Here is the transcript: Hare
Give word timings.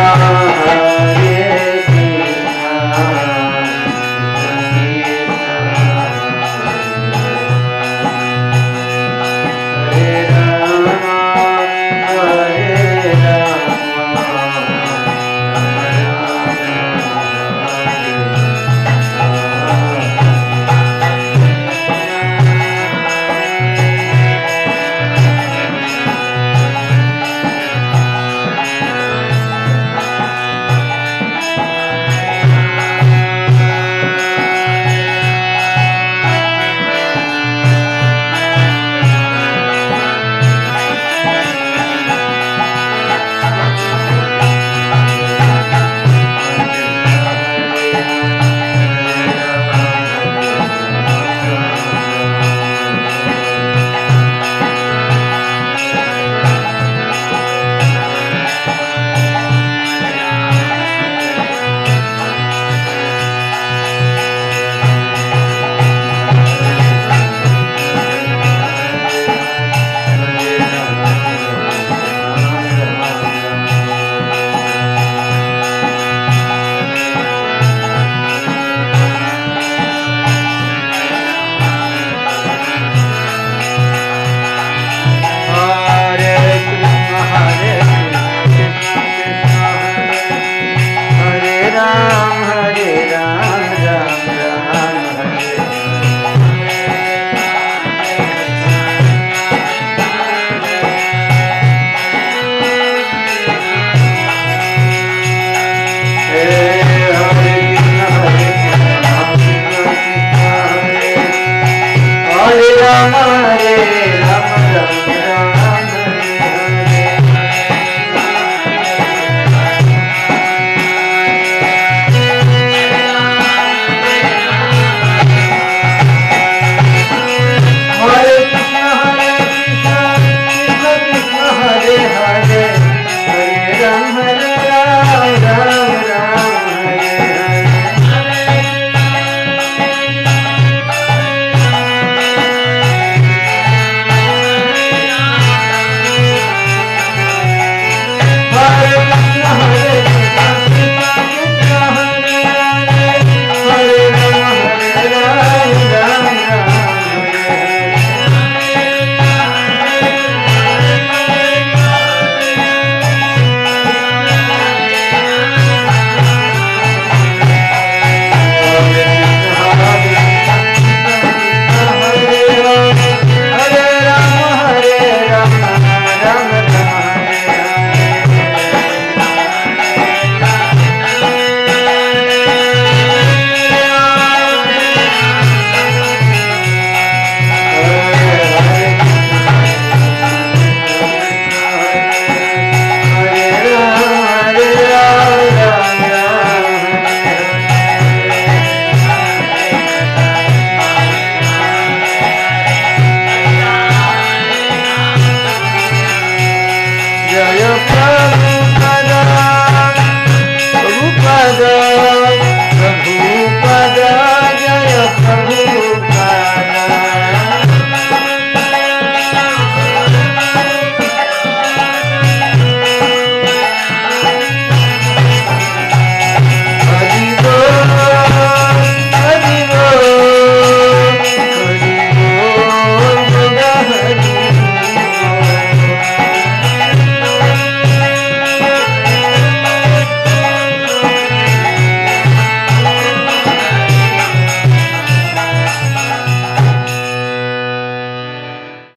Hare 0.00 0.49